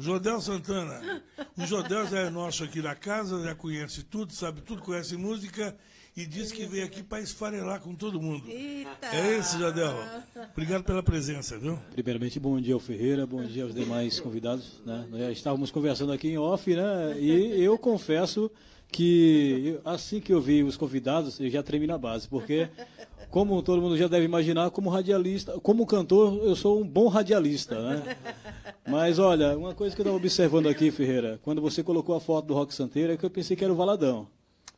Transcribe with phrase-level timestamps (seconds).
[0.00, 1.22] Jodel Santana.
[1.56, 5.76] O Jodel já é nosso aqui da casa, já conhece tudo, sabe tudo, conhece música
[6.16, 8.48] e disse que veio aqui para esfarelar com todo mundo.
[8.48, 9.06] Eita.
[9.12, 9.94] É isso, Jodel.
[10.52, 11.78] Obrigado pela presença, viu?
[11.92, 14.80] Primeiramente, bom dia ao Ferreira, bom dia aos demais convidados.
[14.84, 15.06] Né?
[15.10, 17.16] Nós já estávamos conversando aqui em off, né?
[17.18, 18.50] E eu confesso
[18.92, 22.68] que assim que eu vi os convidados, eu já tremi na base, porque,
[23.30, 27.80] como todo mundo já deve imaginar, como radialista, como cantor, eu sou um bom radialista,
[27.80, 28.16] né?
[28.88, 32.46] Mas olha, uma coisa que eu estava observando aqui, Ferreira, quando você colocou a foto
[32.46, 34.26] do Rock Santeiro, é que eu pensei que era o Valadão.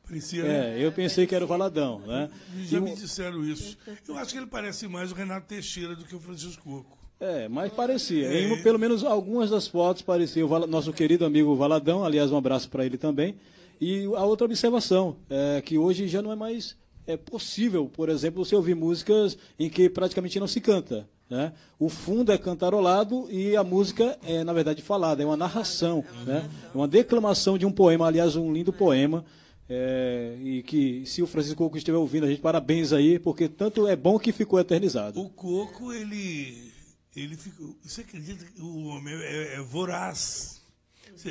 [0.05, 0.78] Parecia, né?
[0.78, 2.28] É, eu pensei que era o Valadão, né?
[2.65, 3.78] Já me disseram isso.
[4.06, 6.98] Eu acho que ele parece mais o Renato Teixeira do que o Francisco Coco.
[7.19, 8.27] É, mas parecia.
[8.27, 8.42] É.
[8.42, 12.69] Em pelo menos algumas das fotos parecia o nosso querido amigo Valadão, aliás, um abraço
[12.69, 13.37] para ele também.
[13.80, 18.45] E a outra observação, é que hoje já não é mais é possível, por exemplo,
[18.45, 21.09] você ouvir músicas em que praticamente não se canta.
[21.28, 21.52] Né?
[21.78, 26.47] O fundo é cantarolado e a música é, na verdade, falada, é uma narração, né?
[26.75, 29.25] É uma declamação de um poema, aliás, um lindo poema.
[29.67, 33.86] é, e que, se o Francisco Coco estiver ouvindo, a gente parabéns aí, porque tanto
[33.86, 35.19] é bom que ficou eternizado.
[35.19, 36.70] O Coco, ele.
[37.17, 40.61] ele ficou, você acredita que o homem é, é voraz?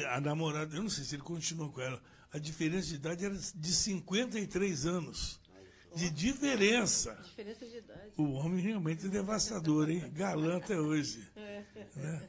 [0.09, 2.01] A namorada, eu não sei se ele continuou com ela.
[2.33, 5.40] A diferença de idade era de 53 anos.
[5.95, 7.17] De diferença.
[7.25, 8.11] Diferença de idade.
[8.17, 10.03] O homem realmente é devastador, hein?
[10.13, 11.19] Galã até hoje.
[11.35, 12.21] Né?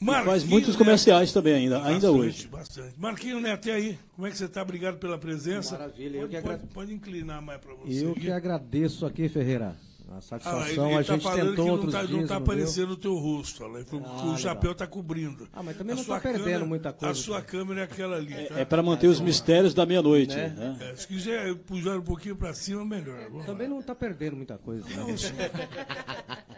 [0.00, 2.48] E faz muitos Neto- comerciais também ainda, ainda Bastante, hoje.
[2.48, 2.94] Bastante.
[2.98, 3.98] Marquinho Neto, e aí?
[4.14, 4.62] Como é que você está?
[4.62, 5.76] Obrigado pela presença.
[5.76, 8.04] Maravilha, eu Pode, que agra- pode, pode inclinar mais para você.
[8.06, 8.20] Eu aqui.
[8.20, 9.76] que agradeço aqui, Ferreira.
[10.10, 12.20] A Ah, ele, satisfação, ele a tá gente falando tentou que não outros está dias,
[12.20, 14.38] não tá não aparecendo o teu rosto, porque Ah, o legal.
[14.38, 15.48] chapéu está cobrindo.
[15.52, 17.84] Ah, mas também A não sua tá perdendo câmera- muita coisa, A sua câmera é
[17.84, 18.58] aquela ali, tá?
[18.58, 20.34] É para manter os mistérios da meia-noite.
[20.34, 20.48] Né?
[20.48, 20.90] né?
[20.90, 23.20] É, se quiser puxar um pouquinho para cima, melhor.
[23.30, 23.74] Vamos Também lá.
[23.74, 24.84] não está perdendo muita coisa.
[24.88, 24.94] né?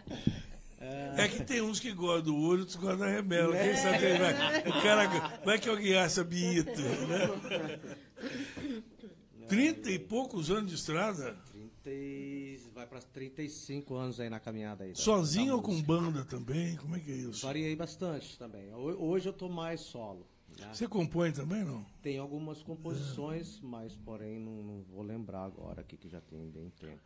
[1.15, 3.53] É que tem uns que gostam do olho, outros gostam da remela.
[3.53, 3.63] Né?
[3.69, 4.33] Quem sabe quem vai.
[4.67, 7.79] O cara, vai que alguém acha biito, né?
[9.47, 12.12] Trinta e poucos anos de estrada, 30 e-
[12.83, 14.91] vai para 35 anos aí na caminhada aí.
[14.91, 16.75] da- sozinho da ou com banda também?
[16.77, 17.45] Como é que é isso?
[17.45, 18.71] Variei bastante também.
[18.73, 20.27] Ho- Hoje eu tô mais solo.
[20.59, 20.69] né?
[20.73, 21.83] Você compõe também, não?
[22.01, 26.69] Tem algumas composições, mas porém não, não vou lembrar agora aqui que já tem bem
[26.69, 27.01] tempo.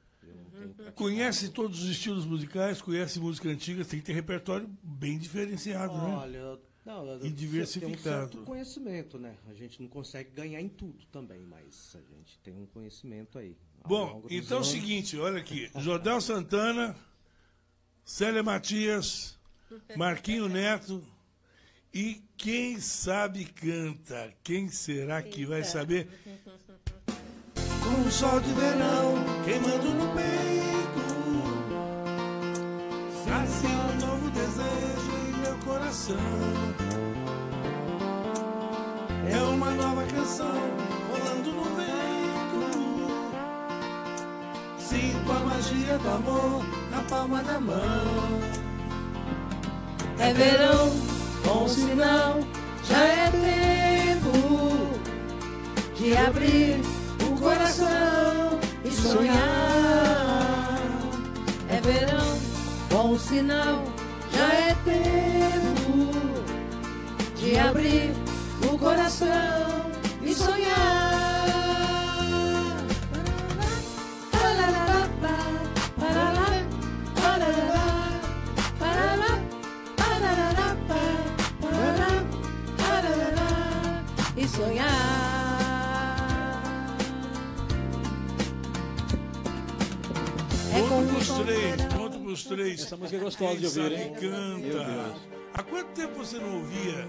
[0.96, 6.14] Conhece todos os estilos musicais, conhece música antiga, tem que ter repertório bem diferenciado, né?
[6.16, 7.94] Olha, não, E Tem diversificado.
[7.94, 9.38] um certo conhecimento, né?
[9.48, 13.56] A gente não consegue ganhar em tudo também, mas a gente tem um conhecimento aí.
[13.86, 15.70] Bom, então é o seguinte, olha aqui.
[15.76, 16.96] Jordel Santana,
[18.04, 19.38] Célia Matias,
[19.96, 21.04] Marquinho Neto
[21.94, 24.34] e quem sabe canta.
[24.44, 26.08] Quem será que vai saber?
[27.88, 29.16] Com o sol de verão
[29.46, 31.08] queimando no peito
[33.24, 36.16] Sacia um novo desejo em meu coração
[39.32, 40.97] É uma nova canção
[45.28, 48.40] Sinto a magia do amor na palma da mão
[50.20, 50.90] É verão,
[51.44, 52.40] bom sinal,
[52.86, 55.00] já é tempo
[55.96, 56.80] de abrir
[57.30, 59.36] o coração e sonhar.
[61.70, 62.40] É verão,
[62.90, 63.84] bom sinal,
[64.32, 66.10] já é tempo
[67.36, 68.14] de abrir
[68.72, 71.07] o coração e sonhar.
[84.58, 84.88] Sonhar.
[90.74, 92.82] É Conto pros três, conto pros três.
[92.82, 94.14] Essa música é gostosa Quem de ouvir, sabe hein?
[94.20, 95.16] Canta.
[95.54, 97.08] Há quanto tempo você não ouvia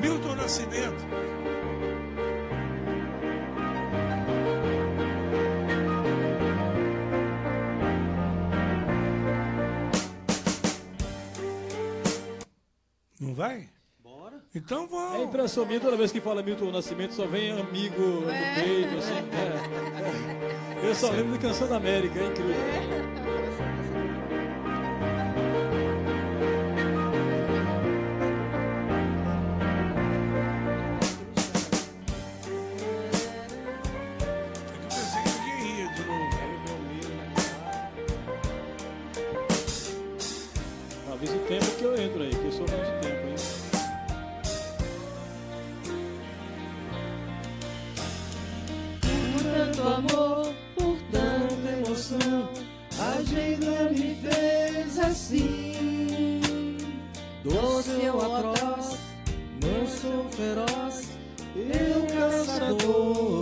[0.00, 1.35] Milton Nascimento?
[14.56, 15.22] Então É vamos.
[15.28, 19.12] impressão minha, toda vez que fala Milton Nascimento, só vem amigo no peito, assim.
[19.32, 20.82] é.
[20.82, 20.88] É.
[20.88, 22.54] Eu só lembro de Canção da América, é incrível.
[22.54, 24.16] É.
[41.12, 43.05] Avisa o tempo que eu entro aí, que eu sou de tempo,
[49.86, 52.48] amor, por tanta emoção,
[52.98, 56.80] a vida me fez assim.
[57.44, 58.98] Doce ou atroz,
[59.62, 61.08] manso ou feroz,
[61.54, 63.35] eu caçador.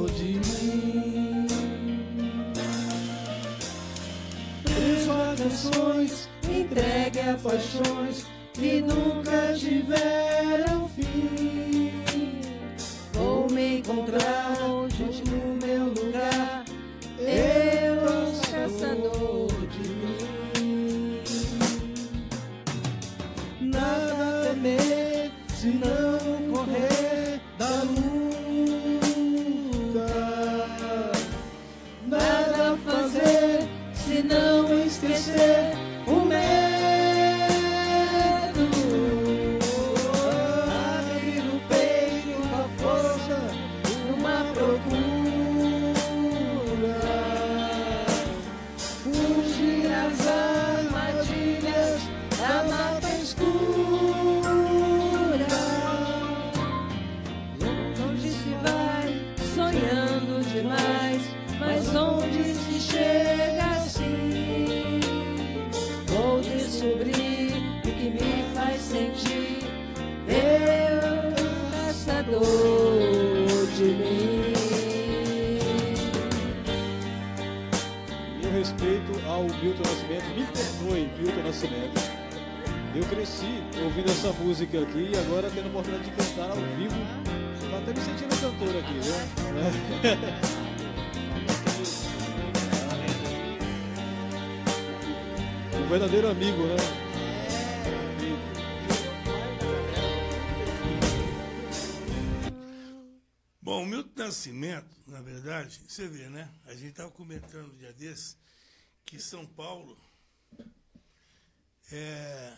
[34.63, 35.73] Não esquecer
[36.07, 36.64] o medo.
[81.65, 81.99] Nascimento.
[82.95, 86.95] Eu cresci ouvindo essa música aqui e agora tendo a oportunidade de cantar ao vivo.
[87.55, 89.15] Estou até me sentindo cantor aqui, viu?
[95.81, 96.77] Um verdadeiro amigo, né?
[103.63, 106.49] Bom, o Milton Nascimento, na verdade, você vê, né?
[106.67, 108.37] A gente estava comentando um dia desses
[109.07, 109.97] que São Paulo
[111.93, 112.57] é,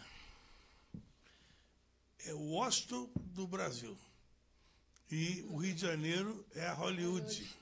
[2.27, 3.97] é o Washington do Brasil.
[5.11, 7.57] E o Rio de Janeiro é a Hollywood.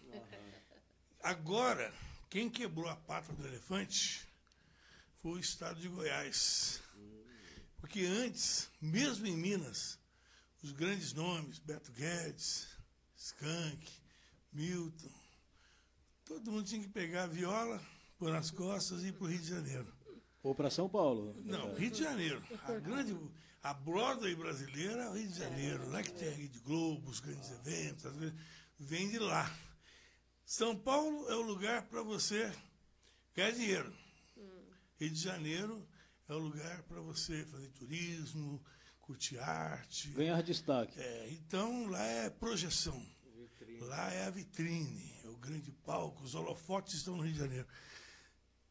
[1.23, 1.93] Agora,
[2.31, 4.27] quem quebrou a pata do elefante
[5.21, 6.83] foi o estado de Goiás.
[7.79, 9.99] Porque antes, mesmo em Minas,
[10.63, 12.67] os grandes nomes, Beto Guedes,
[13.17, 13.91] Skank,
[14.53, 15.13] Milton,
[16.25, 17.81] todo mundo tinha que pegar a viola,
[18.19, 19.94] pôr nas costas e ir para o Rio de Janeiro.
[20.45, 21.35] Ou para São Paulo.
[21.43, 22.45] Não, Rio de Janeiro.
[22.65, 23.17] A grande,
[23.63, 25.89] a Broadway brasileira é o Rio de Janeiro.
[25.89, 28.35] Lá que tem a Rede Globo, os grandes eventos, as coisas,
[28.79, 29.51] vem de lá.
[30.45, 32.53] São Paulo é o lugar para você
[33.35, 33.97] ganhar dinheiro.
[35.01, 35.89] Rio de Janeiro
[36.29, 38.63] é o lugar para você fazer turismo,
[39.01, 40.11] curtir arte.
[40.11, 41.01] Ganhar destaque.
[41.01, 43.03] É, então lá é projeção.
[43.81, 47.67] Lá é a vitrine, é o grande palco, os holofotes estão no Rio de Janeiro.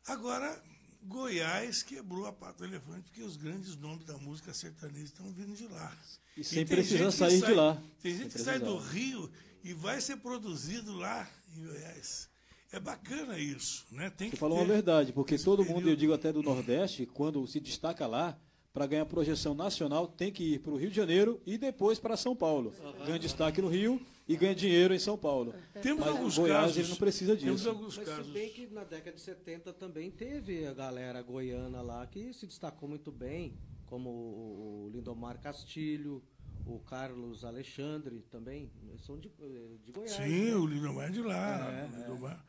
[0.05, 0.63] Agora,
[1.07, 5.55] Goiás quebrou a pata do elefante porque os grandes nomes da música sertaneja estão vindo
[5.55, 5.95] de lá.
[6.38, 7.81] E sem tem precisar sair de sai- lá.
[8.01, 8.94] Tem Sem gente que sai do precisar.
[8.94, 9.31] Rio
[9.63, 12.29] e vai ser produzido lá em Goiás.
[12.71, 14.09] É bacana isso, né?
[14.09, 16.00] Tem Você que falou uma verdade, porque todo mundo, eu período.
[16.00, 18.38] digo até do Nordeste, quando se destaca lá,
[18.73, 22.17] para ganhar projeção nacional, tem que ir para o Rio de Janeiro e depois para
[22.17, 22.73] São Paulo.
[23.05, 25.53] Ganha destaque no Rio e ganha dinheiro em São Paulo.
[25.81, 26.77] Temos Mas alguns Goiás casos.
[26.77, 27.69] ele não precisa Temos disso.
[27.69, 28.31] alguns Mas se casos.
[28.33, 32.87] bem que na década de 70 também teve a galera goiana lá que se destacou
[32.87, 36.24] muito bem, como o, o Lindomar Castilho,
[36.65, 40.13] o Carlos Alexandre também, eles são de, eh, de Goiás.
[40.13, 40.55] Sim, né?
[40.55, 41.71] o Lindomar é de lá.
[41.74, 42.45] É, o Lindomar.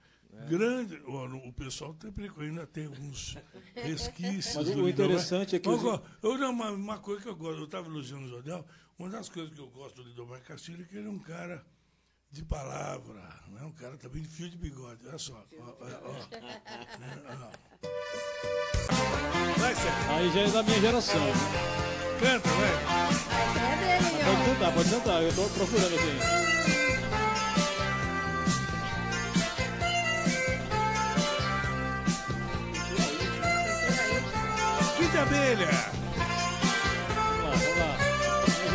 [0.48, 1.00] Grande.
[1.06, 3.36] Ó, no- O pessoal tem, ainda tem alguns
[3.74, 4.54] resquícios.
[4.54, 4.90] Mas o Lindomar.
[4.90, 8.28] interessante é que Eu, os- uma, uma coisa que eu gosto, eu estava elogiando o
[8.28, 8.64] Jordel,
[8.98, 11.64] uma das coisas que eu gosto do Lindomar Castilho é que ele é um cara
[12.30, 13.14] de palavra,
[13.48, 13.62] né?
[13.62, 15.06] um cara também de fio de bigode.
[15.06, 15.44] Olha só.
[15.58, 16.12] Ó, ó, ó.
[16.98, 17.22] Né?
[17.28, 17.50] Ó.
[19.58, 20.10] Vai, Sérgio.
[20.10, 21.26] Aí já é da minha geração.
[22.20, 22.70] Canta, vai.
[22.70, 25.22] É dele, Pode cantar, pode cantar.
[25.22, 26.44] Eu estou procurando assim.
[35.12, 35.93] De abelha.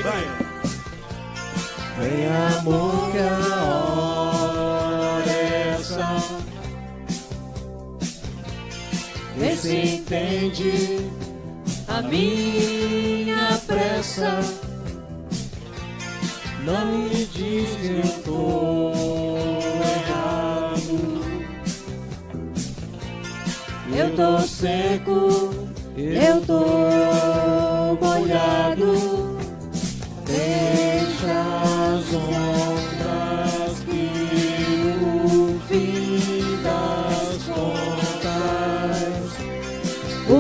[0.09, 0.25] Vai.
[1.99, 2.25] Vem
[2.57, 3.37] amor que a
[3.93, 6.07] hora é essa
[9.37, 11.11] Vê se entende
[11.87, 14.39] a minha pressa.
[16.65, 18.91] Não me diz que eu tô
[20.07, 20.97] errado
[23.95, 25.53] Eu tô seco,
[25.95, 26.57] eu tô
[28.03, 29.18] molhado.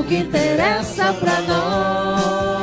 [0.09, 2.57] que interessa pra nós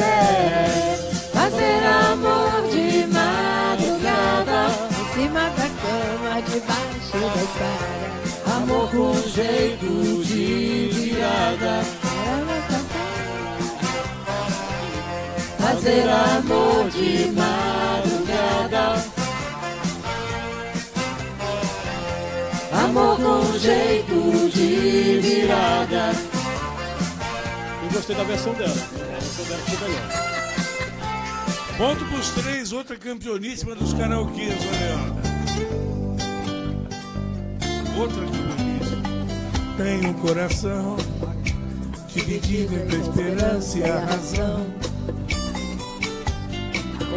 [0.00, 0.96] é
[1.30, 4.60] fazer amor de madrugada,
[4.98, 8.06] em cima da cama, debaixo da escada.
[8.56, 9.92] Amor com jeito
[10.24, 10.46] de
[10.94, 11.74] virada.
[15.58, 18.84] Fazer amor de madrugada.
[22.72, 25.41] Amor com jeito de virada.
[27.92, 28.70] Gostei da versão dela.
[28.70, 28.74] A
[29.18, 30.08] versão dela ficou melhor.
[31.76, 34.98] Ponto pros três, outra campeoníssima dos karaokês, olha.
[38.00, 39.02] Outra campeoníssima.
[39.76, 40.96] Tem um coração
[42.08, 44.66] dividido entre a esperança e a razão.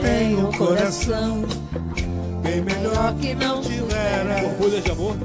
[0.01, 1.43] Tem um coração
[2.43, 4.41] bem melhor que não tivera.
[4.41, 5.15] Borbulhas de amor?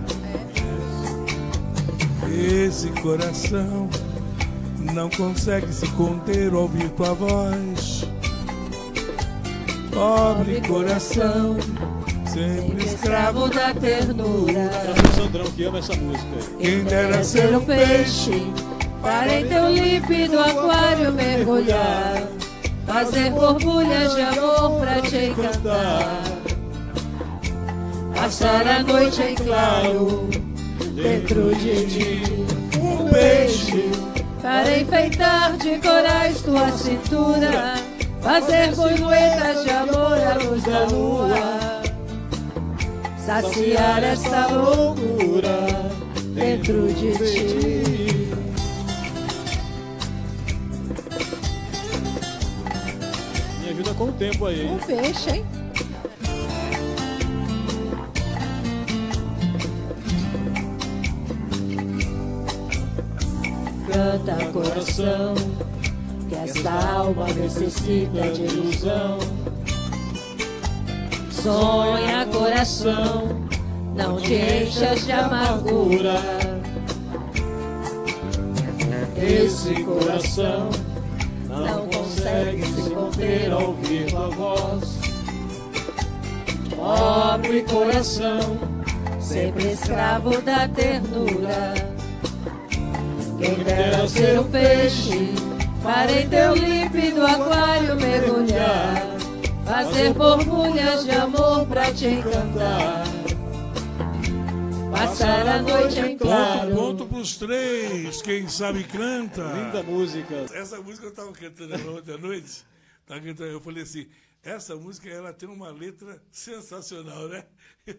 [2.33, 3.89] Esse coração
[4.93, 8.05] não consegue se conter ao ouvir tua voz.
[9.93, 11.57] Pobre coração,
[12.27, 14.71] sempre escravo da ternura.
[15.05, 16.27] O Sandrão que ama essa música.
[16.61, 18.47] Quem dera ser um peixe,
[19.03, 22.23] Para em teu límpido aquário mergulhar,
[22.87, 26.23] fazer borbulhas de amor pra te encantar.
[28.15, 30.29] Passar a noite em claro
[30.95, 32.23] dentro de ti,
[32.79, 33.91] um peixe.
[34.41, 37.75] Para enfeitar de corais tua cintura,
[38.23, 41.83] fazer borboletas de amor à luz da lua,
[43.19, 45.91] saciar essa loucura
[46.35, 48.31] dentro de ti.
[53.61, 54.67] Me ajuda com o tempo aí.
[54.67, 55.60] Um peixe, hein?
[64.11, 65.35] Canta coração,
[66.29, 69.19] que esta alma necessita de ilusão.
[71.31, 73.29] Sonha coração,
[73.95, 76.21] não te enchas de amargura.
[79.17, 80.71] Esse coração
[81.47, 84.99] não consegue se conter ao ouvir tua voz.
[86.75, 88.59] Pobre coração,
[89.21, 91.90] sempre escravo da ternura.
[93.41, 95.33] Quem dera ser um peixe,
[95.83, 99.03] para em teu límpido aquário mergulhar,
[99.65, 103.03] fazer borbulhas de amor pra te encantar.
[104.93, 106.75] Passar a noite em claro.
[106.75, 109.43] ponto pros três, quem sabe canta.
[109.43, 110.45] Linda música.
[110.53, 112.63] Essa música eu tava cantando ela ontem à noite.
[113.07, 114.07] Tava cantando, eu falei assim,
[114.43, 117.47] essa música ela tem uma letra sensacional, né?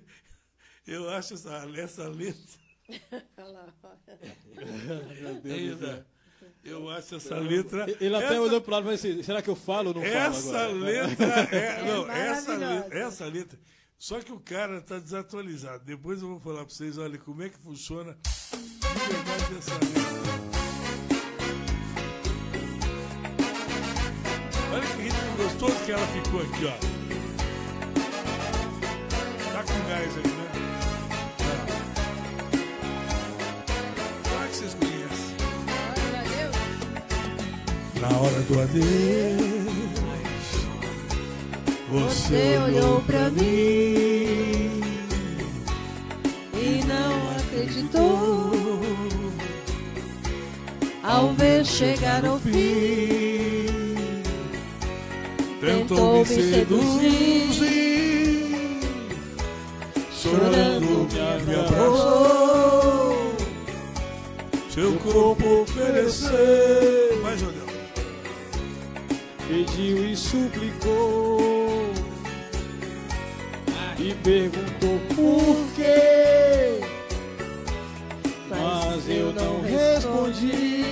[0.86, 2.61] Eu acho essa, essa letra.
[5.46, 6.06] Ainda,
[6.64, 7.86] eu acho essa letra.
[8.00, 10.02] Ele até essa, olhou pro lado e falou assim: será que eu falo ou não
[10.02, 10.72] falo Essa agora?
[10.74, 11.26] letra.
[11.56, 12.84] É, não, essa, maravilhosa.
[12.84, 13.60] letra, essa letra.
[13.98, 15.84] Só que o cara tá desatualizado.
[15.86, 20.02] Depois eu vou falar pra vocês, olha, como é que funciona de verdade essa letra.
[24.74, 26.78] Olha que ritmo gostoso que ela ficou aqui, ó.
[29.54, 30.32] Tá com gás aí, né?
[38.18, 39.72] Hora do adeus,
[41.90, 44.82] você olhou pra mim
[46.54, 48.52] E não acreditou
[51.04, 52.52] ao ver chegar ao fim.
[55.60, 57.62] Tentou me seduzir,
[60.12, 61.08] chorando
[61.46, 63.36] me abraçou,
[64.70, 67.01] seu corpo ofereceu.
[69.72, 71.40] Pediu e suplicou
[73.98, 76.82] e perguntou por quê.
[78.50, 80.84] Mas eu não respondi.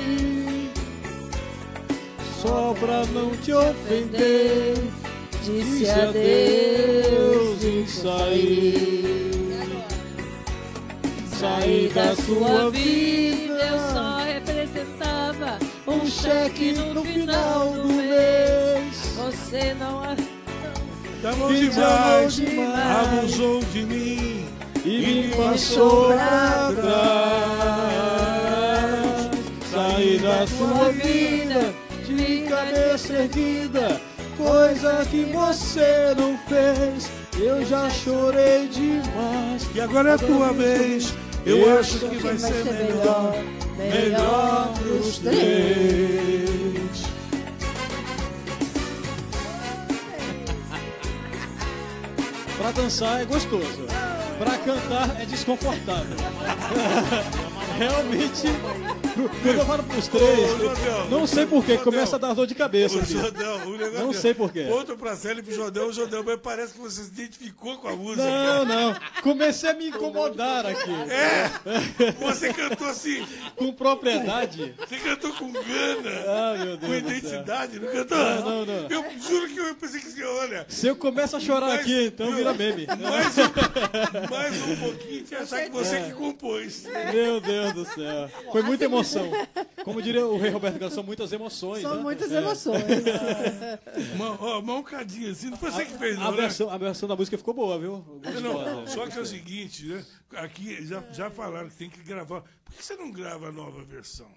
[2.41, 4.75] Só pra não te ofender,
[5.43, 9.43] Disse disse adeus adeus e saí.
[11.37, 13.59] Saí da sua vida.
[13.61, 18.08] Eu só representava um cheque cheque no final do mês.
[19.29, 20.01] Você não
[21.21, 23.19] Tá bom Me demais, amou demais.
[23.19, 24.45] abusou de mim.
[24.83, 26.99] e me passou pra trás.
[29.71, 31.73] Saí da sua vida
[32.07, 34.01] de cabeça erguida,
[34.35, 37.11] coisa que você não fez.
[37.37, 39.69] Eu já chorei demais.
[39.75, 41.13] E agora é a tua vez.
[41.45, 43.35] Eu acho que vai ser melhor,
[43.77, 46.58] melhor pros três.
[52.59, 53.85] Pra dançar é gostoso,
[54.37, 56.17] pra cantar é desconfortável.
[57.79, 58.47] realmente.
[59.41, 62.53] Quando eu falo pros três, Ô, Jordão, não sei porquê, começa a dar dor de
[62.53, 62.97] cabeça.
[62.97, 63.13] O aqui.
[63.13, 64.67] Jordão, o negócio Não é- sei por quê.
[64.69, 67.87] Outro pra Célia e pro Jordão, o Jordão, mas parece que você se identificou com
[67.87, 68.21] a música.
[68.25, 68.95] Não, não.
[69.23, 70.91] Comecei a me incomodar aqui.
[71.09, 72.11] É!
[72.19, 74.75] Você cantou assim, Com propriedade.
[74.77, 76.91] você cantou com gana, Ah, meu com Deus.
[76.91, 77.17] céu.
[77.17, 78.17] identidade, não cantou?
[78.17, 78.87] Não, não, não.
[78.89, 82.05] Eu juro que eu pensei que assim, olha, Se eu começo a chorar Mas- aqui,
[82.07, 82.85] então vira meme.
[82.87, 86.83] mais um, mais um pouquinho, tinha achar que você que compôs.
[87.13, 88.29] Meu Deus do céu.
[88.51, 89.18] Foi muita emoção.
[89.83, 91.81] Como diria o rei Roberto Carlos, são muitas emoções.
[91.81, 92.01] São né?
[92.01, 92.37] muitas É.
[92.37, 92.83] emoções.
[94.15, 94.79] Uma, ó, uma
[95.31, 96.37] assim, não foi você que fez, A não, né?
[96.37, 98.03] versão, a versão da música ficou boa, viu?
[98.41, 100.03] Não, só que é o seguinte, né?
[100.35, 102.43] Aqui já, já falaram que tem que gravar.
[102.65, 104.27] Por que você não grava a nova versão?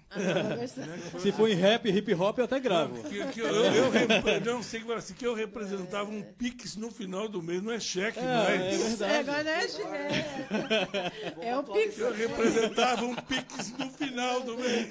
[1.19, 3.03] Se for em rap, hip hop, eu até gravo.
[3.03, 6.89] Que, que eu, eu, repre- não sei que assim, que eu representava um Pix no
[6.89, 9.01] final do mês, não é cheque É, mais.
[9.01, 9.81] é É, verdade.
[9.83, 11.99] agora é, é, é o Pix.
[11.99, 14.87] Eu representava um Pix no final do mês.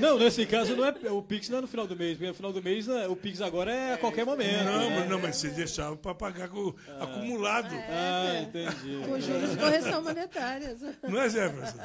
[0.00, 2.52] Não, nesse caso não é o Pix não é no final do mês, no final
[2.52, 4.64] do mês né, o Pix agora é a qualquer momento.
[4.64, 4.96] Não, né?
[5.00, 7.74] mas, não, mas você deixava para pagar com o acumulado.
[7.74, 9.04] Ah, entendi.
[9.06, 10.76] Com juros correção monetária.
[11.08, 11.78] Não é, Jefferson?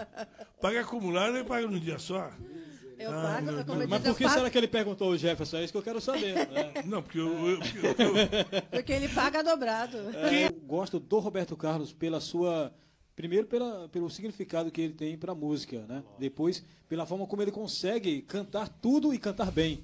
[0.62, 2.30] Paga acumulado e paga num dia só.
[2.98, 5.58] Eu Ah, pago, como eu Mas disse, por que será que ele perguntou o Jefferson?
[5.58, 6.34] É isso que eu quero saber.
[6.50, 6.74] né?
[6.86, 9.98] Não, porque eu, eu- porque eu- porque ele paga dobrado.
[9.98, 12.74] Eu gosto do Roberto Carlos pela sua.
[13.16, 16.04] Primeiro, pela, pelo significado que ele tem para a música, né?
[16.18, 19.84] Depois, pela forma como ele consegue cantar tudo e cantar bem.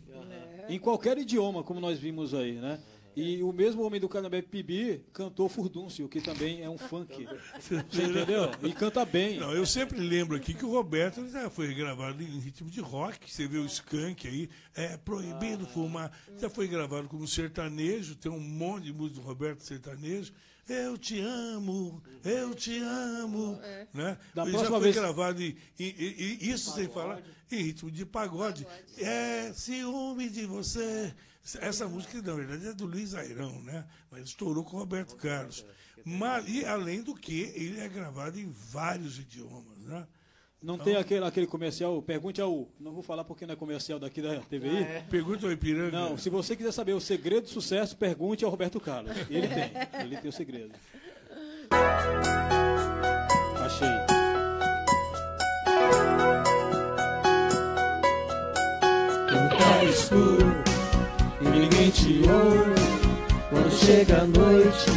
[0.68, 2.80] Em qualquer idioma, como nós vimos aí, né?
[3.16, 7.28] E o mesmo homem do Canabé Pibi cantou Furdúncio, que também é um funk.
[7.60, 8.52] Você entendeu?
[8.62, 9.40] E canta bem.
[9.40, 13.32] Não, eu sempre lembro aqui que o Roberto já foi gravado em ritmo de rock.
[13.32, 16.12] Você vê o skunk aí, é proibido fumar.
[16.38, 20.34] Já foi gravado como sertanejo, tem um monte de música do Roberto sertanejo.
[20.68, 23.58] Eu te amo, eu te amo.
[23.94, 24.18] Né?
[24.34, 27.62] Da Ele já próxima foi vez- gravado em, em- em- em- isso sem falar em
[27.62, 28.66] ritmo de pagode.
[28.98, 31.14] É ciúme de você.
[31.62, 33.86] Essa música, na verdade, é do Luiz Airão, né?
[34.10, 35.64] Mas estourou com o Roberto Carlos.
[36.04, 40.08] Mas, e além do que, ele é gravado em vários idiomas, né?
[40.62, 42.68] Não tem aquele, aquele comercial, pergunte ao.
[42.80, 45.04] Não vou falar porque não é comercial daqui da TVI.
[45.12, 45.92] Pergunta ao Ipiranga.
[45.92, 49.16] Não, se você quiser saber o segredo do sucesso, pergunte ao Roberto Carlos.
[49.30, 49.72] Ele tem,
[50.04, 50.74] ele tem o segredo.
[53.64, 53.88] Achei.
[59.58, 60.65] Tá escuro
[61.96, 62.76] te ouve
[63.50, 64.92] quando chega a noite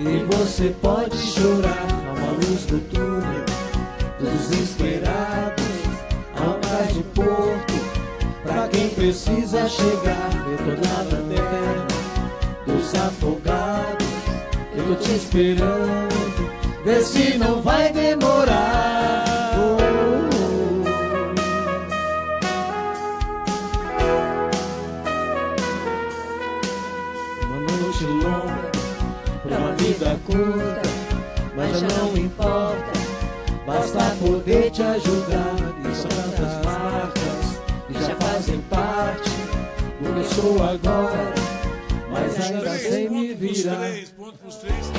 [0.00, 1.86] e você pode chorar.
[2.08, 3.44] A uma luz do túnel
[4.18, 5.64] dos desesperados
[6.36, 7.74] ao cais de porto
[8.42, 10.30] pra quem precisa chegar.
[10.50, 11.86] Retornada terra
[12.66, 14.06] dos afogados
[14.76, 18.73] eu tô te esperando vê se não vai demorar
[34.74, 35.54] te ajudar.
[35.88, 39.30] E são tantas marcas que já fazem parte
[40.00, 41.32] do que eu sou agora,
[42.10, 43.76] mas ainda sei me pontos pros virar.
[43.76, 44.92] três, pontos pros três.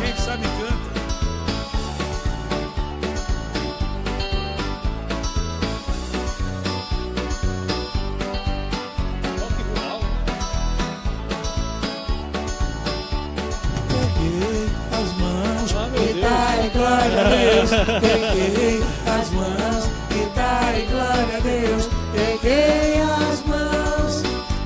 [0.00, 0.87] Quem sabe canta.
[17.28, 17.70] Deus.
[18.00, 21.88] Peguei as mãos e dai glória a Deus.
[22.12, 24.22] Peguei as mãos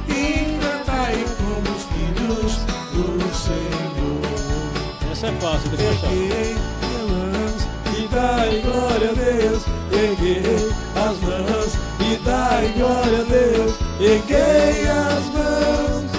[0.09, 2.53] e cantai como os filhos
[2.93, 5.11] do Senhor.
[5.11, 6.07] Essa é fácil, deixa.
[6.07, 7.63] Peguei as mãos
[7.99, 9.63] e dai glória a Deus.
[9.91, 13.75] Peguei as mãos e dai glória a Deus.
[13.99, 16.11] Peguei as mãos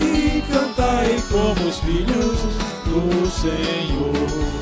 [0.00, 2.40] e cantai como os filhos
[2.84, 4.57] do Senhor.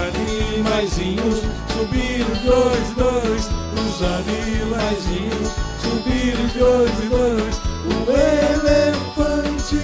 [0.00, 1.40] Os animaizinhos
[1.74, 3.44] subiram dois em dois.
[3.76, 5.48] Os animaizinhos
[5.82, 7.60] subiram dois em dois.
[7.84, 9.80] O elefante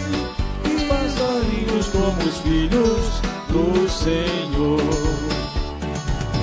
[0.64, 4.80] e os passarinhos como os filhos do Senhor.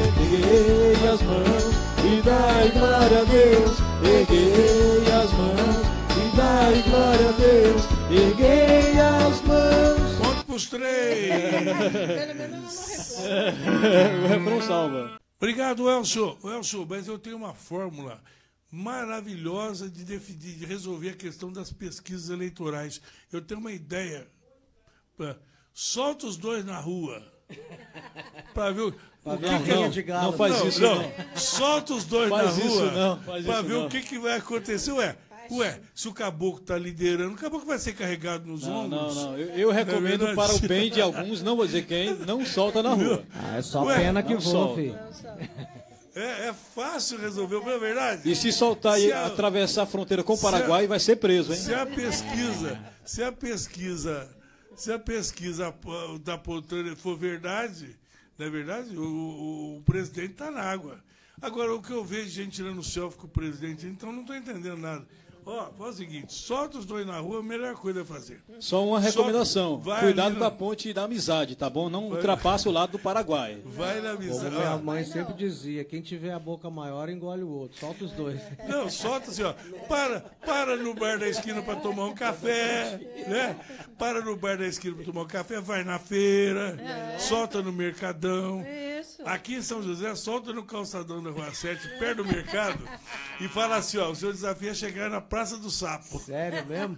[0.05, 3.81] Erguei as mãos e dai glória a Deus.
[4.03, 7.87] Erguei as mãos e dai glória a Deus.
[8.11, 10.13] Erguei as mãos.
[10.19, 11.23] Ponto pros três.
[14.23, 15.19] O refrão salva.
[15.37, 16.37] Obrigado, Elcio.
[16.43, 18.21] Elcio, mas eu tenho uma fórmula
[18.71, 23.01] maravilhosa de, definir, de resolver a questão das pesquisas eleitorais.
[23.31, 24.27] Eu tenho uma ideia.
[25.73, 27.21] Solta os dois na rua.
[28.53, 28.81] Para ver.
[28.81, 30.31] o- Pra ver rinha não, galo.
[30.31, 30.95] não faz não, isso não.
[30.95, 31.11] não.
[31.37, 32.85] Solta os dois Faz na isso rua
[33.39, 33.85] isso ver não.
[33.85, 34.91] o que, que vai acontecer.
[34.91, 35.15] Ué,
[35.51, 39.15] ué, se o caboclo tá liderando, o caboclo vai ser carregado nos Não, não, ombros.
[39.15, 39.37] não.
[39.37, 40.35] Eu, eu recomendo verdade.
[40.35, 43.23] para o bem de alguns, não vou dizer quem, não solta na rua.
[43.33, 44.97] Ah, é só Ué, pena que não voa, filho.
[46.15, 48.29] É, é fácil resolver, não é verdade?
[48.29, 50.99] E se soltar e Se a- atravessar a fronteira com o se a- Paraguai, vai
[50.99, 51.59] ser preso, hein?
[51.59, 54.29] Se a pesquisa, se a pesquisa,
[54.75, 55.73] se a pesquisa
[56.23, 57.97] da Poltrona for verdade,
[58.37, 58.95] não é verdade?
[58.95, 60.99] O, o- o presidente está na água.
[61.41, 64.77] Agora, o que eu vejo gente tirando selfie com o presidente, então não estou entendendo
[64.77, 65.05] nada.
[65.45, 68.41] Ó, faz o seguinte, solta os dois na rua, a melhor coisa a fazer.
[68.59, 69.77] Só uma recomendação.
[69.79, 71.89] vai Cuidado com na- a ponte da amizade, tá bom?
[71.89, 73.59] Não ultrapasse o lado do Paraguai.
[73.65, 74.55] Vai na Como amizade.
[74.55, 74.77] minha ó.
[74.77, 77.79] mãe sempre dizia, quem tiver a boca maior engole o outro.
[77.79, 78.39] Solta os dois.
[78.67, 79.53] Não, solta assim, ó.
[79.87, 83.55] Para, para no bar da esquina para tomar um café, né?
[83.97, 86.77] Para no bar da esquina para tomar um café, vai na feira,
[87.19, 88.61] solta no mercadão.
[88.61, 88.92] Isso.
[89.25, 92.83] Aqui em São José, solta no calçadão da Rua 7, perto do mercado,
[93.39, 96.19] e fala assim, ó, o seu desafio é chegar na Praça do Sapo.
[96.19, 96.97] Sério mesmo?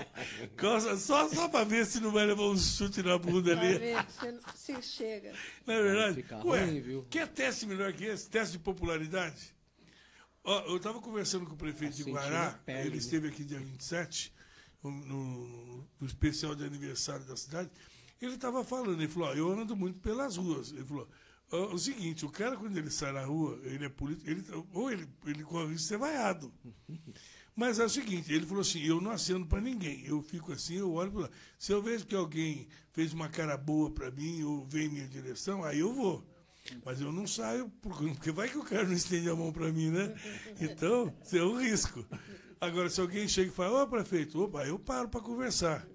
[0.56, 3.78] Calça- Só, só pra ver se não vai levar um chute na bunda Pra ali.
[3.78, 4.06] ver
[4.54, 5.32] se, se chega.
[5.66, 6.14] Não é verdade?
[6.16, 7.06] Fica Ué, ruim, viu?
[7.10, 8.28] quer teste melhor que esse?
[8.28, 9.54] Teste de popularidade?
[10.44, 12.96] Ó, eu estava conversando com o prefeito de Sentindo Guará, pele, ele né?
[12.96, 14.32] esteve aqui dia 27,
[14.82, 17.68] no, no, no especial de aniversário da cidade.
[18.22, 20.70] Ele estava falando, ele falou, ó, eu ando muito pelas ruas.
[20.72, 21.08] Ele falou,
[21.50, 25.08] o seguinte, o cara quando ele sai na rua, ele é político, ele, ou ele,
[25.26, 26.52] ele corre risco de ser vaiado.
[27.54, 30.74] Mas é o seguinte, ele falou assim, eu não aceno para ninguém, eu fico assim,
[30.76, 31.30] eu olho para lá.
[31.58, 35.08] Se eu vejo que alguém fez uma cara boa para mim ou vem em minha
[35.08, 36.22] direção, aí eu vou.
[36.84, 39.72] Mas eu não saio, por- porque vai que o cara não estende a mão para
[39.72, 40.14] mim, né?
[40.60, 42.04] Então, isso é um risco.
[42.60, 45.86] Agora, se alguém chega e fala, ô prefeito, opa, eu paro para conversar.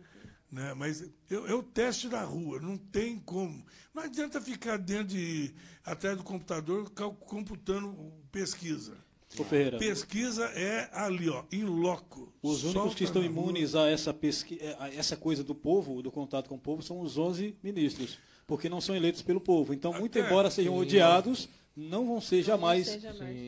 [0.51, 0.73] Né?
[0.73, 3.65] Mas eu, é o teste da rua, não tem como.
[3.93, 7.95] Não adianta ficar dentro de, atrás do computador computando
[8.31, 8.97] pesquisa.
[9.29, 12.33] Ferreira, Pesquisa é ali, ó, em loco.
[12.43, 14.59] os únicos que estão imunes a essa, pesqui...
[14.77, 18.67] a essa coisa do povo, do contato com o povo, são os 11 ministros, porque
[18.67, 19.73] não são eleitos pelo povo.
[19.73, 22.99] Então, muito Até- embora sejam odiados, não vão ser jamais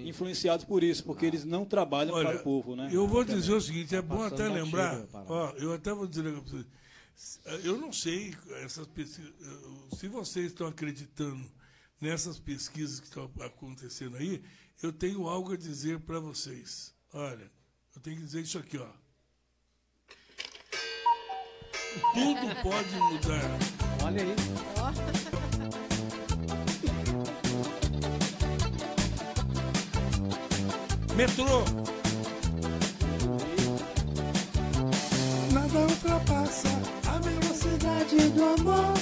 [0.06, 2.90] influenciados por isso, porque eles não trabalham Olha, para o povo, né?
[2.90, 6.24] Eu vou dizer o seguinte, é bom passando até lembrar, ó, eu até vou dizer
[6.24, 6.66] pra vocês.
[7.64, 9.34] Eu não sei essas pesquisas,
[9.98, 11.50] se vocês estão acreditando
[12.02, 14.44] nessas pesquisas que estão acontecendo aí,
[14.82, 16.94] eu tenho algo a dizer para vocês.
[17.14, 17.50] Olha,
[17.96, 18.90] eu tenho que dizer isso aqui, ó.
[22.14, 23.60] Tudo pode mudar.
[24.04, 24.36] Olha aí.
[31.16, 31.64] Metrô.
[35.54, 36.73] Nada ultrapassa
[37.86, 38.94] a velocidade do amor.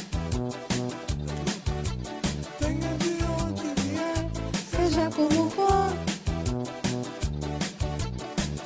[2.59, 4.21] Venha de onde vier,
[4.69, 5.93] Seja como for,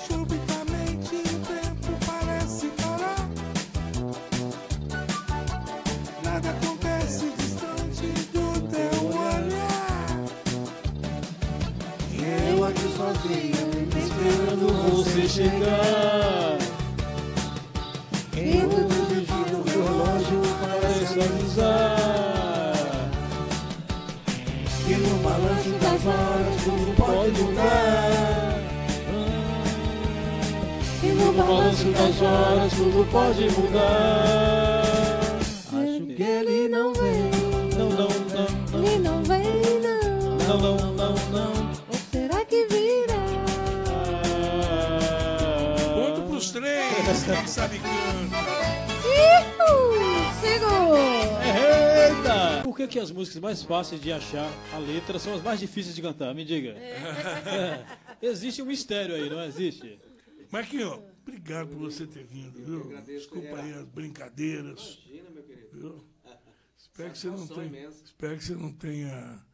[0.07, 3.29] subitamente o tempo parece parar.
[6.23, 10.07] Nada acontece distante do teu olhar.
[12.11, 13.65] E eu aqui sozinho,
[13.97, 16.14] esperando você chegar,
[31.05, 34.81] e No balanço das horas tudo pode mudar.
[35.73, 37.29] Acho que ele não vem,
[37.77, 39.43] Não, não, não, ele não vem
[39.81, 40.37] não.
[40.47, 41.51] não, não, não, não.
[41.89, 43.15] Ou será que virá?
[45.93, 48.45] Ponto pros três, quem sabe canta.
[49.05, 49.95] Ihu!
[50.41, 50.99] Segura!
[51.45, 52.61] Eita!
[52.63, 55.95] Por que, que as músicas mais fáceis de achar a letra são as mais difíceis
[55.95, 56.33] de cantar?
[56.33, 56.71] Me diga.
[56.71, 57.83] É.
[58.21, 59.99] Existe um mistério aí, não existe?
[60.51, 63.01] Marquinhos, obrigado por você ter vindo, viu?
[63.01, 64.99] Desculpa aí as brincadeiras.
[65.05, 65.69] Imagina, meu querido.
[65.79, 66.05] Viu?
[66.77, 68.03] Espero que você não tenha, imensa.
[68.05, 69.45] espero que você não tenha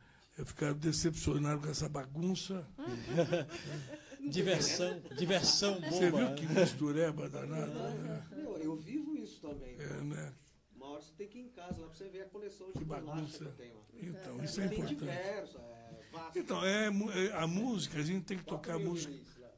[0.45, 2.67] ficado decepcionado com essa bagunça.
[4.30, 6.27] Diversão, diversão Você boa.
[6.27, 8.27] viu que mistureba danada, né?
[8.32, 9.75] Meu, eu vivo isso também.
[9.80, 10.34] É, né?
[10.75, 12.73] Uma hora você tem que ir em casa lá pra você ver a coleção de
[12.73, 13.38] Que bagunça.
[13.39, 13.82] que eu tenho lá.
[13.99, 14.99] Então, isso é Tem importante.
[14.99, 16.38] diversos, é vasto.
[16.39, 19.12] Então, é, é, a música, a gente tem que tocar Toca mil música.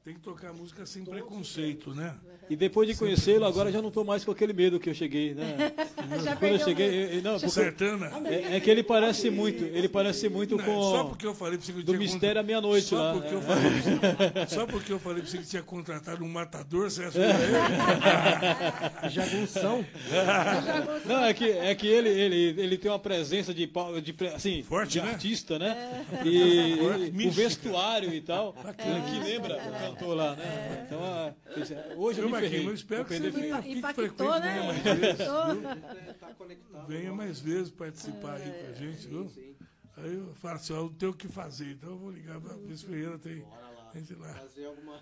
[0.03, 2.13] Tem que tocar música sem preconceito, né?
[2.49, 5.33] E depois de conhecê-lo, agora já não estou mais com aquele medo que eu cheguei,
[5.33, 5.55] né?
[6.21, 8.11] Já Quando eu cheguei, eu- não, porque- Sertana.
[8.25, 11.57] é, é que ele parece muito, ele parece muito Não, com Só porque eu falei
[11.57, 13.13] pra você que do tinha Mistério à Meia-Noite só lá.
[13.13, 13.33] Porque É.
[13.33, 13.71] eu falei,
[14.49, 17.17] só porque eu falei pra você que tinha contratado um matador, você acha
[19.03, 19.85] que Jagunção.
[21.05, 24.91] Não, é que, é que ele, ele, ele tem uma presença de, de assim, Forte,
[24.93, 25.11] de né?
[25.11, 26.03] artista, né?
[26.11, 26.27] É.
[26.27, 30.83] E, Forte, e o vestuário e tal, que lembra cantor lá, né?
[30.85, 31.33] Então, ah,
[31.95, 32.67] hoje eu Eu, me ferrei.
[32.67, 34.51] eu espero que você venha, fique Impactou, né?
[34.53, 35.61] venha mais vezes, Impactou.
[36.71, 36.85] Tá.
[36.87, 39.29] Venha mais vezes participar aí com a gente, viu?
[39.29, 39.55] Sim.
[39.97, 42.55] Aí eu falo assim, ó, eu tenho o que fazer, então eu vou ligar para
[42.55, 43.89] o Ferreira, tem, Bora lá.
[43.93, 44.33] tem que ir lá.
[44.33, 44.99] Fazer alguma.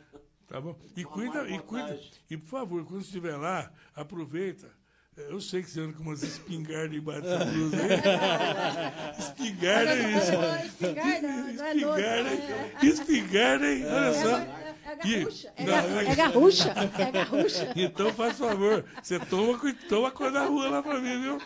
[0.47, 0.75] Tá bom?
[0.97, 1.99] E cuida, e cuida.
[2.29, 4.69] E por favor, quando estiver lá, aproveita.
[5.17, 9.19] Eu sei que você anda com umas espingardas embaixo dessa blusa aí.
[9.19, 10.65] Espingarda é isso.
[10.65, 12.01] Espingarda, não é doce.
[12.01, 12.71] Espingarda, né?
[12.83, 13.85] espingarda, hein?
[13.85, 14.60] Olha só.
[15.03, 15.53] É, é E- garrucha.
[15.57, 16.73] É, Não, ga- é- é garrucha.
[16.97, 17.73] É garrucha.
[17.75, 19.59] Então, faz favor, você toma,
[19.89, 21.37] toma coisa da rua lá pra mim, viu?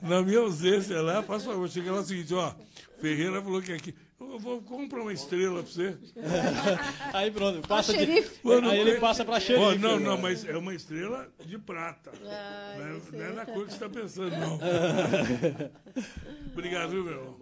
[0.00, 2.52] Na minha ausência lá, faz favor, chega lá o seguinte, ó.
[3.00, 3.94] Ferreira falou que aqui.
[4.20, 5.96] Eu vou comprar uma estrela pra você.
[7.12, 8.24] Aí pronto, passa de.
[8.44, 9.78] Mano, aí ele passa pra xerife.
[9.78, 10.06] não, né?
[10.06, 12.12] não, mas é uma estrela de prata.
[12.24, 13.34] Ah, não, é, não é aí.
[13.34, 14.60] da cor que você está pensando, não.
[16.52, 17.36] Obrigado, viu, meu irmão?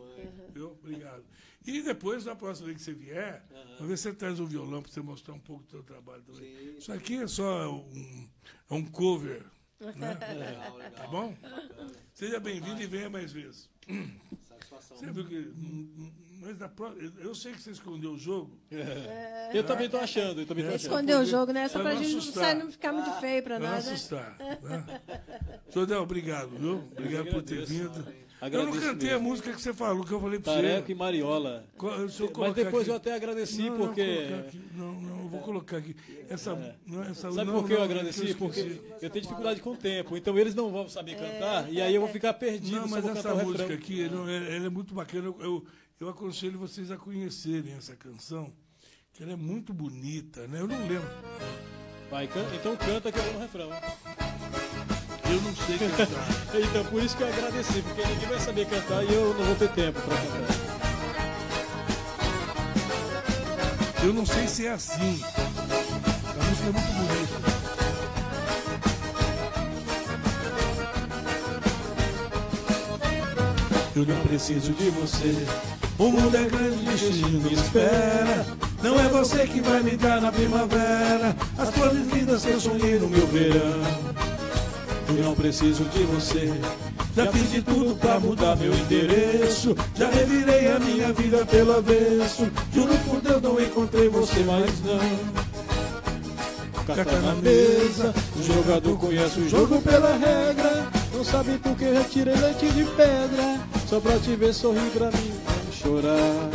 [0.82, 1.22] Obrigado.
[1.66, 3.44] E depois, na próxima vez que você vier,
[3.74, 6.22] vamos ver se você traz um violão para você mostrar um pouco do seu trabalho
[6.22, 6.76] também.
[6.78, 8.28] Isso aqui é só um,
[8.70, 9.42] é um cover.
[9.80, 10.18] Né?
[10.34, 10.90] Legal, legal.
[10.92, 11.34] Tá bom?
[12.14, 13.68] Seja bem-vindo e venha mais vezes.
[14.48, 14.96] Satisfação.
[14.96, 15.52] Você viu que.
[16.42, 18.58] Mas da pró- eu sei que você escondeu o jogo.
[19.52, 20.80] Eu também tô achando, eu também tô achando.
[20.92, 21.66] Esconder o jogo, né?
[21.68, 22.54] Só Pra pra não gente não, assustar.
[22.56, 23.92] não ficar muito feio pra Pra não nós, né?
[23.92, 24.38] assustar.
[24.38, 25.00] Né?
[25.74, 26.76] Jodel, obrigado, viu?
[26.92, 27.66] Obrigado por ter
[28.40, 28.76] agradeço.
[28.76, 29.28] Eu não cantei a mesmo.
[29.28, 30.92] música que você falou, que eu falei pra Tareco você.
[30.92, 31.64] e Mariola.
[32.38, 32.90] Mas depois aqui.
[32.90, 34.28] eu até agradeci, Não, porque.
[34.74, 35.94] Não, não, não, eu vou colocar aqui.
[36.28, 36.54] Essa,
[36.86, 38.30] não, essa, Sabe não, por que eu não, agradeci?
[38.30, 40.16] eu Porque eu tenho dificuldade com o tempo.
[40.16, 43.34] Então eles não vão saber cantar, e aí eu vou ficar perdido Não, mas essa
[43.34, 45.26] música aqui, não, é- ela é muito bacana.
[45.26, 45.64] Eu, eu,
[46.00, 48.52] eu aconselho vocês a conhecerem essa canção,
[49.12, 50.60] que ela é muito bonita, né?
[50.60, 51.08] Eu não lembro.
[52.10, 53.70] Vai, can- então canta que eu vou no refrão.
[55.30, 56.08] Eu não sei cantar.
[56.52, 59.54] Então por isso que eu agradeci, porque ninguém vai saber cantar e eu não vou
[59.54, 60.70] ter tempo pra cantar.
[64.02, 65.20] Eu não sei se é assim.
[65.22, 67.50] A música é muito bonita.
[73.94, 75.46] Eu não preciso de você.
[75.98, 78.46] O mundo é grande, o destino me espera.
[78.82, 82.98] Não é você que vai me dar na primavera as flores lindas que eu sonhei
[82.98, 84.09] no meu verão.
[85.18, 86.52] Não preciso de você.
[87.16, 89.76] Já fiz de tudo pra mudar meu endereço.
[89.96, 92.48] Já revirei a minha vida pelo avesso.
[92.72, 95.40] Juro por Deus, não encontrei você mais não.
[96.94, 100.86] Carta na mesa, O jogador conhece o jogo pela regra.
[101.14, 103.60] Não sabe por que eu tirei leite de pedra.
[103.88, 105.32] Só pra te ver sorrir pra mim,
[105.66, 106.48] não chorar.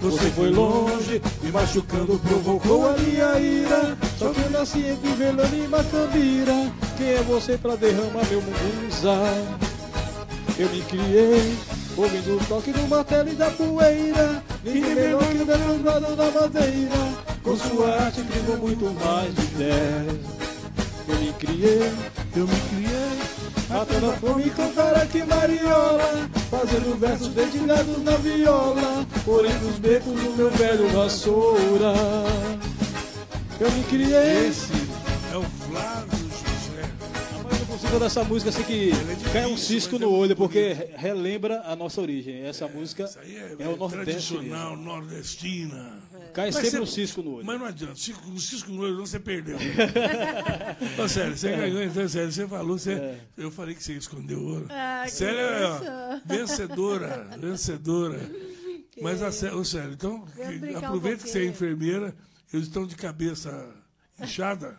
[0.00, 3.96] Você foi longe, me machucando, provocou a minha ira.
[4.18, 6.72] Só que eu nasci entre Velana e Macambira.
[7.02, 9.12] Quem é você pra derramar meu mungunza?
[10.56, 11.58] Eu me criei,
[11.96, 14.40] ouvindo o toque do martelo e da poeira.
[14.62, 16.94] Ninguém melhor que o lembrado da madeira.
[17.42, 20.20] Com sua arte criou muito mais de dez.
[21.08, 21.92] Eu me criei,
[22.36, 23.18] Eu me criei,
[23.68, 26.30] até na fome cantar aqui mariola.
[26.48, 29.04] Fazendo versos dedilhados na viola.
[29.24, 31.94] Por entre os becos do meu velho vassoura.
[33.58, 34.46] Eu me criei.
[34.46, 34.72] esse
[35.32, 36.21] é o Flávio.
[37.92, 41.76] Consigo dessa música assim que é cai um cisco é no olho, porque relembra a
[41.76, 42.40] nossa origem.
[42.42, 44.04] Essa música Isso aí é, é o Nordeste.
[44.04, 46.02] tradicional, nordestina.
[46.32, 47.44] Cai Mas sempre você- um cisco no olho.
[47.46, 49.58] Mas não adianta, cisco- o cisco no olho não você perdeu.
[51.06, 54.66] Sério, você ganhou, então, sério, você falou, você, eu falei que você escondeu ouro.
[54.70, 58.18] Ah, que Sério, é, vencedora, vencedora.
[59.02, 59.20] Mas,
[59.64, 60.24] sério, então,
[60.72, 62.14] um aproveita que você é enfermeira,
[62.54, 63.68] eles estão de cabeça
[64.22, 64.78] inchada,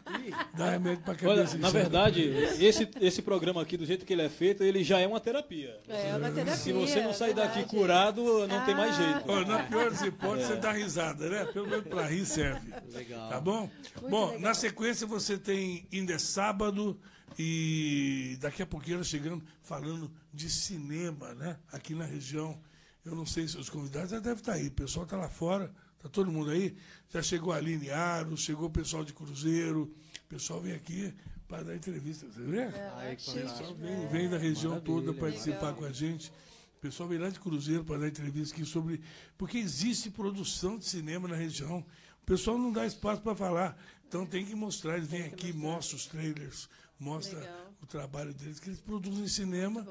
[0.55, 1.71] dá remédio pra Olha, cabeça na inchada.
[1.71, 2.21] verdade,
[2.59, 5.79] esse, esse programa aqui, do jeito que ele é feito, ele já é uma terapia.
[5.87, 6.55] É uma terapia.
[6.55, 7.75] Se você não sair daqui verdade.
[7.75, 9.23] curado, não tem mais jeito.
[9.27, 11.45] Ó, na pior das hipóteses, você dá risada, né?
[11.45, 12.73] Pelo menos pra rir serve.
[12.91, 13.29] Legal.
[13.29, 13.69] Tá bom?
[14.09, 14.39] bom, legal.
[14.39, 16.99] na sequência você tem ainda é sábado
[17.37, 21.57] e daqui a pouquinho nós chegando falando de cinema, né?
[21.71, 22.59] Aqui na região.
[23.05, 24.67] Eu não sei se os convidados já devem estar aí.
[24.67, 25.71] O pessoal está lá fora,
[26.03, 26.75] está todo mundo aí.
[27.09, 29.83] Já chegou a Aline Aro, chegou o pessoal de Cruzeiro.
[30.25, 31.13] O pessoal vem aqui
[31.47, 32.25] para dar entrevista.
[32.27, 32.57] Você vê?
[32.61, 34.95] É, Ai, O pessoal vem, vem da região Maravilha.
[35.05, 36.29] toda participar com a gente.
[36.77, 39.01] O pessoal vem lá de Cruzeiro para dar entrevista aqui sobre.
[39.37, 41.79] Porque existe produção de cinema na região.
[42.21, 43.77] O pessoal não dá espaço para falar.
[44.07, 44.97] Então tem que mostrar.
[44.97, 46.67] Eles vêm aqui, mostram os trailers,
[46.99, 47.73] mostra Legal.
[47.81, 49.81] o trabalho deles, que eles produzem cinema.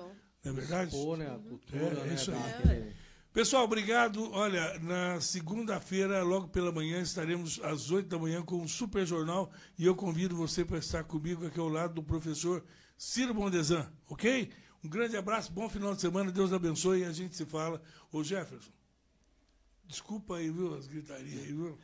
[0.44, 0.90] Não é verdade?
[0.90, 1.26] Pô, né?
[1.28, 2.14] A cultura, É, é né?
[2.14, 2.38] isso aí.
[2.38, 2.92] É,
[3.32, 4.30] Pessoal, obrigado.
[4.32, 9.50] Olha, na segunda-feira, logo pela manhã, estaremos às 8 da manhã com o Super Jornal
[9.78, 12.62] e eu convido você para estar comigo aqui ao lado do professor
[12.98, 14.50] Ciro Bondesan, ok?
[14.84, 17.80] Um grande abraço, bom final de semana, Deus abençoe e a gente se fala.
[18.12, 18.70] Ô Jefferson,
[19.86, 21.78] desculpa aí, viu, as gritarias aí, viu?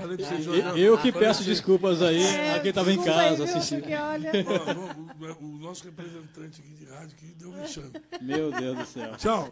[0.00, 0.78] Falei pra você, Jornal.
[0.78, 2.22] Eu, que peço desculpas aí
[2.54, 3.80] a quem estava em aí, casa viu, assistindo.
[3.80, 4.32] porque olha...
[5.38, 7.90] Ó, o, o- nosso representante aqui de rádio que deu vexame.
[8.22, 9.16] Meu Deus do céu.
[9.16, 9.46] Tchau.